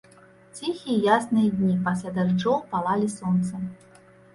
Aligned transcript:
Ціхія 0.59 0.95
ясныя 1.17 1.53
дні, 1.59 1.71
пасля 1.91 2.17
дажджоў, 2.19 2.59
палалі 2.77 3.15
сонцам. 3.23 3.61